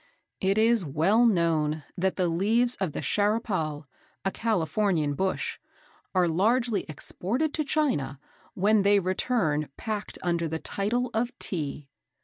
It 0.39 0.57
is 0.57 0.83
well 0.83 1.27
known 1.27 1.83
that 1.95 2.15
the 2.15 2.27
leaves 2.27 2.75
of 2.77 2.93
the 2.93 3.01
Charrapal, 3.03 3.85
a 4.25 4.31
Californian 4.31 5.13
bush, 5.13 5.59
are 6.15 6.27
largely 6.27 6.85
exported 6.89 7.53
to 7.53 7.63
China, 7.63 8.19
when 8.55 8.81
they 8.81 8.99
return 8.99 9.69
packed 9.77 10.17
under 10.23 10.47
the 10.47 10.57
title 10.57 11.11
of 11.13 11.37
Tea. 11.37 11.87